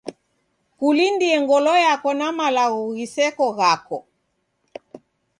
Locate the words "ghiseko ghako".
2.97-3.97